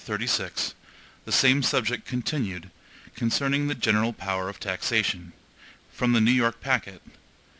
36 0.03 0.73
The 1.25 1.31
Same 1.31 1.61
Subject 1.61 2.07
Continued 2.07 2.71
(Concerning 3.13 3.67
the 3.67 3.75
General 3.75 4.13
Power 4.13 4.49
of 4.49 4.59
Taxation) 4.59 5.31
From 5.93 6.13
the 6.13 6.21
New 6.21 6.31
York 6.31 6.59
Packet. 6.59 7.03